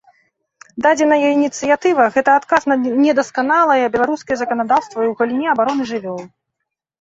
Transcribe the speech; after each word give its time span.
Дадзеная 0.83 1.27
ініцыятыва 1.33 2.07
гэта 2.15 2.37
адказ 2.41 2.61
на 2.71 2.77
недасканалае 3.03 3.85
беларускае 3.97 4.39
заканадаўства 4.43 4.97
ў 4.97 5.11
галіне 5.21 5.47
абароны 5.55 5.83
жывёл. 5.93 6.19